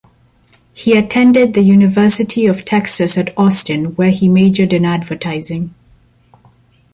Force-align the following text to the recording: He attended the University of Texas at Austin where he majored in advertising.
He 0.73 0.97
attended 0.97 1.53
the 1.53 1.61
University 1.61 2.47
of 2.47 2.65
Texas 2.65 3.19
at 3.19 3.37
Austin 3.37 3.95
where 3.97 4.09
he 4.09 4.27
majored 4.27 4.73
in 4.73 4.83
advertising. 4.83 5.75